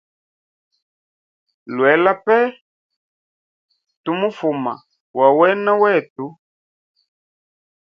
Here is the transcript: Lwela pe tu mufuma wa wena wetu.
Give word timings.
Lwela 1.75 2.13
pe 2.25 2.37
tu 4.03 4.11
mufuma 4.19 4.73
wa 5.17 5.27
wena 5.37 5.71
wetu. 5.81 6.25